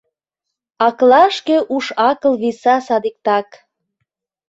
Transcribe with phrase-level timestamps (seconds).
[0.87, 3.47] Акла шке уш-акыл виса садиктак.